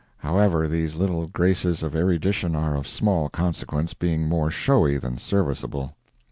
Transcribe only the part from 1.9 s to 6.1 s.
erudition are of small consequence, being more showy than serviceable.